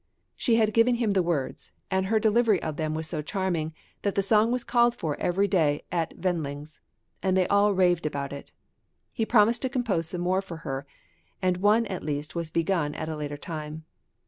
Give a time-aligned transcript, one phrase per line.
[0.35, 4.15] She had given him the words, and her delivery of them was so charming that
[4.15, 6.79] the song was called for every day "at Wendling's,"
[7.21, 8.51] and they all "raved about it."
[9.13, 10.87] He promised to compose some more for her,
[11.39, 13.85] and one at least was begun at a later time.